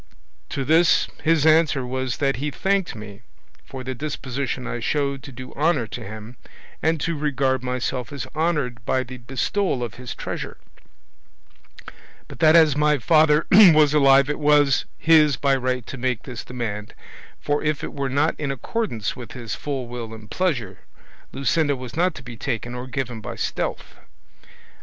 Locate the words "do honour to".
5.31-6.03